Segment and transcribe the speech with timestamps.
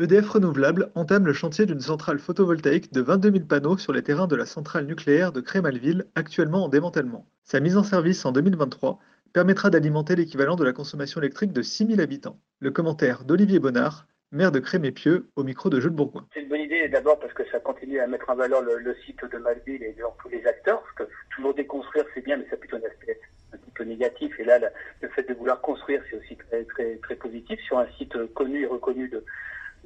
[0.00, 4.28] EDF Renouvelable entame le chantier d'une centrale photovoltaïque de 22 000 panneaux sur les terrains
[4.28, 7.26] de la centrale nucléaire de Crémalville, actuellement en démantèlement.
[7.42, 9.00] Sa mise en service en 2023
[9.32, 12.38] permettra d'alimenter l'équivalent de la consommation électrique de 6 000 habitants.
[12.60, 16.28] Le commentaire d'Olivier Bonnard, maire de Crémépieux, au micro de Jules Bourgoin.
[16.32, 19.18] C'est une bonne idée d'abord parce que ça continue à mettre en valeur le, site
[19.24, 20.80] de Malville et tous les acteurs.
[20.80, 23.18] Parce que toujours déconstruire c'est bien, mais ça a plutôt un aspect
[23.52, 24.38] un petit peu négatif.
[24.38, 24.68] Et là, le,
[25.02, 28.62] le fait de vouloir construire, c'est aussi très, très, très positif sur un site connu
[28.62, 29.24] et reconnu de,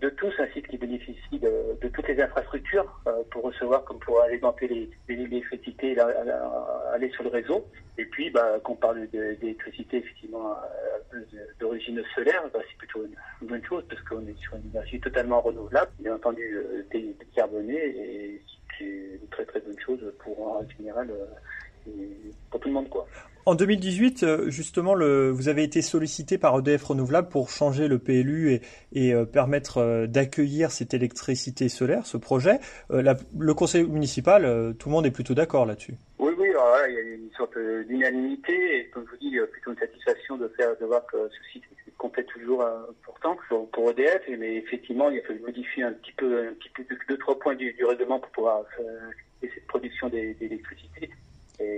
[0.00, 4.20] de tous, un site qui bénéficie de, toutes les infrastructures euh, pour recevoir comme pour
[4.22, 5.96] alimenter les, les l'électricité,
[6.92, 7.66] aller sur le réseau.
[7.98, 10.56] Et puis, bah, qu'on parle d'électricité effectivement
[11.14, 11.20] euh,
[11.58, 15.40] d'origine solaire, bah, c'est plutôt une, bonne chose parce qu'on est sur une énergie totalement
[15.40, 18.42] renouvelable, bien entendu euh, décarbonée, et
[18.78, 21.10] c'est une très très bonne chose pour en général
[22.50, 23.06] pour tout le monde quoi.
[23.46, 27.98] En 2018, euh, justement, le, vous avez été sollicité par EDF Renouvelable pour changer le
[27.98, 28.60] PLU et,
[28.92, 32.58] et euh, permettre euh, d'accueillir cette électricité solaire, ce projet.
[32.90, 35.94] La, le conseil municipal, tout le monde est plutôt d'accord là-dessus.
[36.18, 37.56] Oui, oui, alors là, il y a une sorte
[37.88, 40.84] d'unanimité et comme je vous dis, il y a plutôt une satisfaction de faire de
[40.84, 45.22] voir que ce site est complet toujours important pour, pour EDF, mais effectivement, il a
[45.22, 48.30] fallu modifier un petit peu, un petit peu deux, trois points du, du règlement pour
[48.30, 51.10] pouvoir faire cette production d'électricité.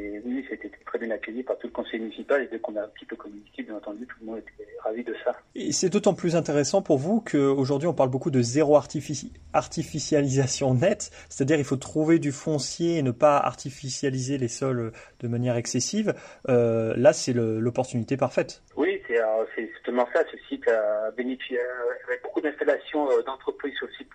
[0.00, 2.82] Et oui, c'était très bien accueilli par tout le conseil municipal et dès qu'on a
[2.82, 5.36] un petit peu communiqué, bien entendu, tout le monde était ravi de ça.
[5.54, 10.74] Et c'est d'autant plus intéressant pour vous qu'aujourd'hui on parle beaucoup de zéro artifici artificialisation
[10.74, 15.56] nette, c'est-à-dire il faut trouver du foncier et ne pas artificialiser les sols de manière
[15.56, 16.14] excessive.
[16.48, 18.62] Euh, là, c'est l'opportunité parfaite.
[18.76, 20.22] Oui, c'est justement ça.
[20.30, 21.58] Ce site a bénéficié
[22.06, 24.08] avec beaucoup d'installations d'entreprises sur le site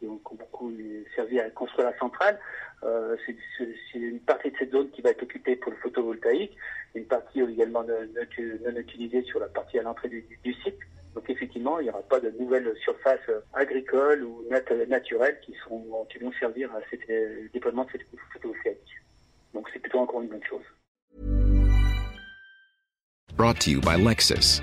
[0.00, 0.72] qui ont beaucoup
[1.14, 2.38] servi à construire la centrale.
[2.84, 5.78] Euh, c'est une partie de cette zone qui va être occupée pour le
[6.94, 7.94] une partie également non,
[8.76, 10.78] utilisée sur la partie à l'entrée du, site.
[11.14, 16.32] Donc effectivement, il n'y aura pas de nouvelles surfaces agricoles ou nat naturelles qui vont
[16.38, 18.96] servir à cet euh, déploiement de cette photovoltaïque.
[19.54, 20.62] Donc c'est plutôt encore une bonne chose.
[23.36, 24.62] Brought to you by Lexus.